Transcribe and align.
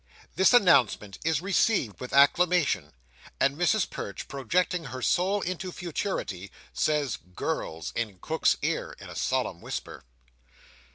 This 0.35 0.51
announcement 0.51 1.19
is 1.23 1.41
received 1.43 1.99
with 1.99 2.11
acclamation; 2.11 2.93
and 3.39 3.55
Mrs 3.55 3.87
Perch, 3.87 4.27
projecting 4.27 4.85
her 4.85 5.03
soul 5.03 5.41
into 5.41 5.71
futurity, 5.71 6.49
says, 6.73 7.19
"girls," 7.35 7.93
in 7.95 8.17
Cook's 8.19 8.57
ear, 8.63 8.95
in 8.99 9.09
a 9.11 9.15
solemn 9.15 9.61
whisper. 9.61 10.03